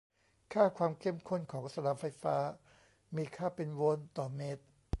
[0.53, 2.37] ค่าความเข้มข้นของสนามไฟฟ้า
[3.15, 4.63] มีค่าเป็นโวลต์ต่อเมตร